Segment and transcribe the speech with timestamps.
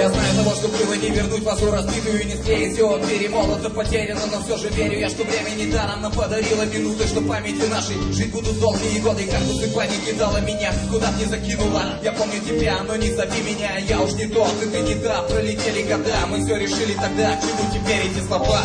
[0.00, 3.68] Я знаю того, что было не вернуть вас у разбитую и не склеить Все перемолото,
[3.68, 7.66] потеряно, но все же верю я, что время не даром нам подарило минуты Что памяти
[7.68, 9.26] нашей жить будут долгие годы.
[9.26, 11.82] Кактусы паники дала меня, куда мне закинула.
[12.02, 15.20] Я помню тебя, но не зови меня Я уж не тот, и ты не та,
[15.24, 18.62] пролетели года Мы все решили тогда, к чему теперь эти слова?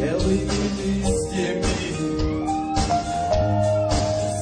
[0.00, 0.50] Белыми
[1.04, 1.64] листьями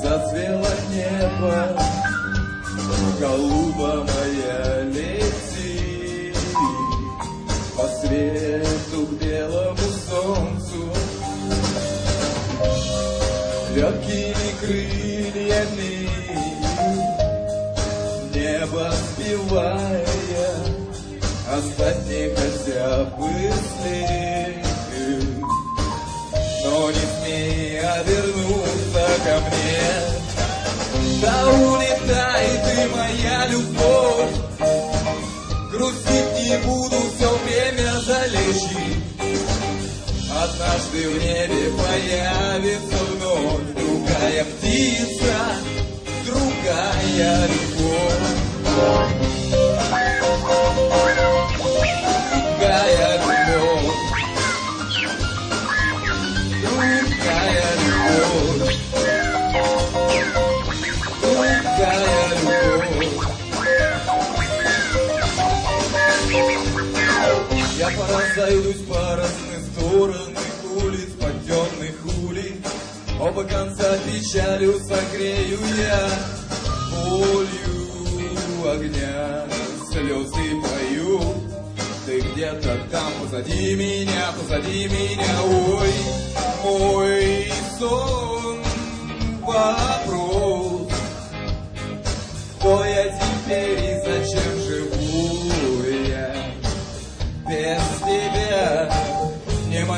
[0.02, 1.76] Зацвело небо
[3.20, 4.06] Голуба
[14.72, 16.08] крыльями
[18.34, 20.06] Небо сбивая
[21.50, 23.30] Оставь мне хотя бы
[23.68, 24.66] след
[26.64, 29.84] Но не смей обернуться ко мне
[31.20, 34.36] Да улетай ты, моя любовь
[35.70, 39.02] Грустить не буду, все время залечи
[40.42, 42.01] Однажды в небе вновь
[44.42, 45.38] Другая птица,
[46.26, 48.42] другая любовь
[52.38, 53.92] Другая любовь
[56.62, 58.76] Другая любовь
[61.22, 63.16] Другая любовь
[67.78, 70.51] Я поразойдусь по разные стороны
[73.34, 76.06] Оба конца печалью согрею я
[76.90, 79.46] Болью огня.
[79.90, 81.18] Слезы пою.
[82.04, 85.42] Ты где-то там позади меня, позади меня.
[85.46, 85.94] Ой,
[86.62, 88.58] мой сон
[89.40, 90.92] вопрос.
[92.58, 96.34] Кто я теперь и зачем живу я?
[97.48, 98.71] Без тебя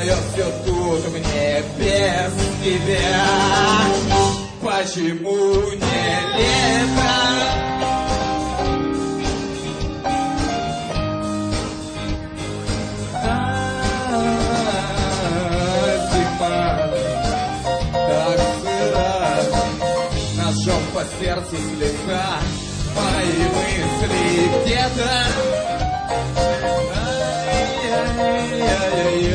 [0.05, 3.25] Не мое все тут мне без тебя
[4.61, 7.13] Почему не лето?
[13.13, 13.25] А,
[18.61, 19.09] сыра
[20.37, 22.27] Ножом по сердцу слегка
[22.95, 24.25] Мои мысли
[24.61, 25.09] где-то
[28.97, 29.34] Ай-яй-яй-яй.